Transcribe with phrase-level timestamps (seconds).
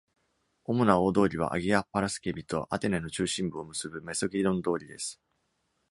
[0.63, 5.21] 主な大通りはアギア・パラスケビとアテネの中心部を結ぶメソギオン通りです。